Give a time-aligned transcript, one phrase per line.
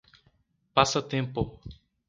[0.73, 1.61] Passa Tempo